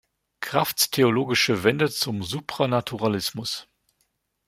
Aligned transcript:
Kraffts 0.39 0.89
theologische 0.89 1.63
Wende 1.63 1.87
zum 1.91 2.23
Supranaturalismus. 2.23 3.67